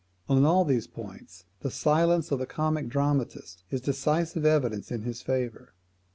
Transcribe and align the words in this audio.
On 0.27 0.43
all 0.45 0.65
these 0.65 0.87
points 0.87 1.45
the 1.59 1.69
silence 1.69 2.31
of 2.31 2.39
the 2.39 2.47
comic 2.47 2.87
dramatist 2.89 3.63
is 3.69 3.81
decisive 3.81 4.45
evidence 4.47 4.91
in 4.91 5.03
his 5.03 5.21
favour. 5.21 5.73